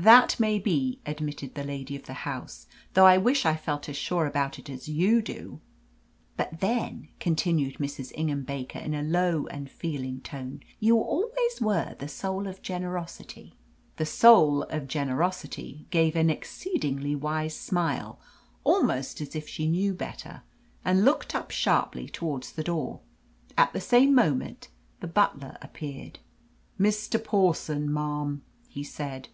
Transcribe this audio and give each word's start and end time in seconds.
"That 0.00 0.40
may 0.40 0.58
be," 0.58 0.98
admitted 1.04 1.54
the 1.54 1.62
lady 1.62 1.94
of 1.94 2.04
the 2.04 2.14
house, 2.24 2.66
"though 2.94 3.04
I 3.04 3.18
wish 3.18 3.44
I 3.44 3.54
felt 3.54 3.86
as 3.86 3.98
sure 3.98 4.24
about 4.24 4.58
it 4.58 4.70
as 4.70 4.88
you 4.88 5.20
do." 5.20 5.60
"But 6.38 6.60
then," 6.60 7.08
continued 7.20 7.74
Mrs. 7.76 8.10
Ingham 8.14 8.44
Baker, 8.44 8.78
in 8.78 8.94
a 8.94 9.02
low 9.02 9.46
and 9.48 9.70
feeling 9.70 10.22
tone, 10.22 10.60
"you 10.80 10.96
always 10.96 11.60
were 11.60 11.96
the 11.98 12.08
soul 12.08 12.46
of 12.46 12.62
generosity." 12.62 13.58
The 13.96 14.06
"soul 14.06 14.62
of 14.70 14.88
generosity" 14.88 15.84
gave 15.90 16.16
an 16.16 16.30
exceedingly 16.30 17.14
wise 17.14 17.52
little 17.52 17.64
smile 17.68 18.20
almost 18.64 19.20
as 19.20 19.36
if 19.36 19.46
she 19.46 19.68
knew 19.68 19.92
better 19.92 20.44
and 20.82 21.04
looked 21.04 21.34
up 21.34 21.50
sharply 21.50 22.08
towards 22.08 22.52
the 22.52 22.64
door. 22.64 23.00
At 23.58 23.74
the 23.74 23.82
same 23.82 24.14
moment 24.14 24.68
the 25.00 25.08
butler 25.08 25.58
appeared. 25.60 26.20
"Mr. 26.80 27.22
Pawson, 27.22 27.92
ma'am," 27.92 28.40
he 28.66 28.82
said. 28.82 29.28